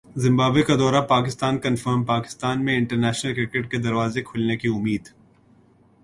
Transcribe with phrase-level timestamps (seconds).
[0.15, 5.07] Zimbabwe کا دورہ Pakistan confirm Pakistan میں انٹرنیشنل کرکٹ کے دروازے کھلنے کی امید